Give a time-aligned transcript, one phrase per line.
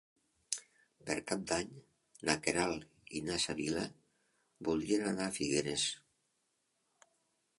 [1.09, 1.67] Per Cap d'Any
[2.29, 3.85] na Queralt i na Sibil·la
[4.69, 5.87] voldrien anar a Figueres.